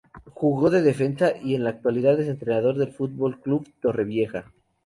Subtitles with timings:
[0.33, 4.51] Jugó de defensa y en la actualidad es entrenador del Fútbol Club Torrevieja.